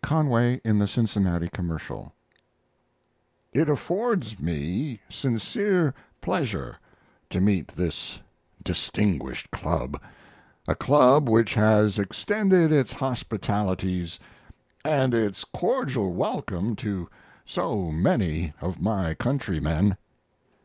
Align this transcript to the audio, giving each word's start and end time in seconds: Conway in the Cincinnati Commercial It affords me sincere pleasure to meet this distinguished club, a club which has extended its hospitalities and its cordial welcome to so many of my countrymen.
Conway 0.00 0.60
in 0.64 0.78
the 0.78 0.86
Cincinnati 0.86 1.48
Commercial 1.48 2.14
It 3.52 3.68
affords 3.68 4.38
me 4.38 5.00
sincere 5.08 5.92
pleasure 6.20 6.76
to 7.30 7.40
meet 7.40 7.74
this 7.74 8.20
distinguished 8.62 9.50
club, 9.50 10.00
a 10.68 10.76
club 10.76 11.28
which 11.28 11.54
has 11.54 11.98
extended 11.98 12.70
its 12.70 12.92
hospitalities 12.92 14.20
and 14.84 15.12
its 15.12 15.42
cordial 15.44 16.12
welcome 16.12 16.76
to 16.76 17.08
so 17.44 17.90
many 17.90 18.52
of 18.60 18.80
my 18.80 19.14
countrymen. 19.14 19.96